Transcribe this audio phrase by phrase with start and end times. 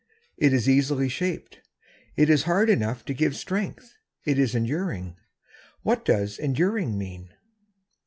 [0.35, 1.59] It is easily shaped.
[2.15, 3.93] It is hard enough to give strength.
[4.25, 5.15] It is enduring.
[5.83, 7.29] What does "enduring" mean?